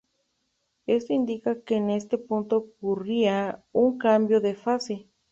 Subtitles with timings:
[0.87, 5.07] Esto indicaba que en ese punto ocurría un cambio de fase.